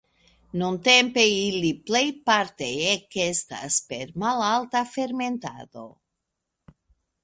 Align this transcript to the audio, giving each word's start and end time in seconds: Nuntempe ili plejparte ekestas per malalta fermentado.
Nuntempe 0.61 1.25
ili 1.41 1.69
plejparte 1.91 2.71
ekestas 2.95 3.79
per 3.93 4.17
malalta 4.25 4.85
fermentado. 4.97 5.89